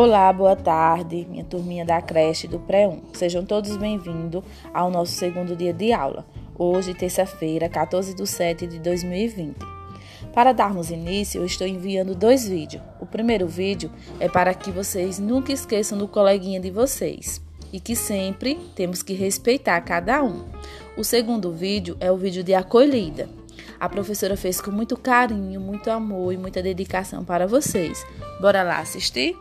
[0.00, 3.00] Olá, boa tarde, minha turminha da creche do Pré-1.
[3.14, 6.24] Sejam todos bem-vindos ao nosso segundo dia de aula,
[6.56, 9.56] hoje, terça-feira, 14 de setembro de 2020.
[10.32, 12.80] Para darmos início, eu estou enviando dois vídeos.
[13.00, 13.90] O primeiro vídeo
[14.20, 17.42] é para que vocês nunca esqueçam do coleguinha de vocês
[17.72, 20.44] e que sempre temos que respeitar cada um.
[20.96, 23.28] O segundo vídeo é o vídeo de acolhida.
[23.80, 28.06] A professora fez com muito carinho, muito amor e muita dedicação para vocês.
[28.40, 29.36] Bora lá assistir?